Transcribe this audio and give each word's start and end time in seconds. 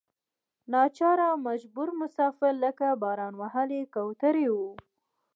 ناچاره 0.73 1.29
مجبور 1.47 1.89
مسافر 2.01 2.53
لکه 2.63 2.87
باران 3.01 3.33
وهلې 3.41 3.81
کوترې 3.93 4.47
وو. 4.55 4.69